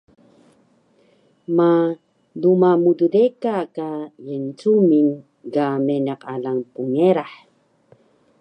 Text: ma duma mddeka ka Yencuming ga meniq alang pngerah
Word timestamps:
ma 1.57 1.71
duma 2.41 2.71
mddeka 2.83 3.55
ka 3.75 3.89
Yencuming 4.27 5.09
ga 5.53 5.67
meniq 5.85 6.21
alang 6.33 6.61
pngerah 6.73 7.33